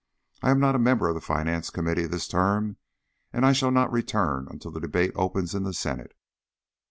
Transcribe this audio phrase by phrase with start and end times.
[0.41, 2.77] I am not a member of the Finance Committee this term,
[3.31, 6.15] and I shall not return until the debate opens in the Senate.